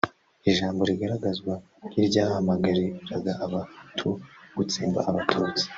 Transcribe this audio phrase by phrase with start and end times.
[0.49, 1.53] ijambo rigaragazwa
[1.87, 4.09] nk’iryahamagariraga Abahutu
[4.57, 5.63] gutsemba Abatutsi